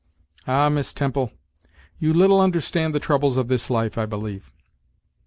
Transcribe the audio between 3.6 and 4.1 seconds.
life, I